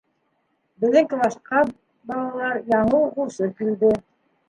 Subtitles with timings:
[0.85, 1.63] —Беҙҙең класҡа,
[2.13, 3.97] балалар, яңы уҡыусы килде.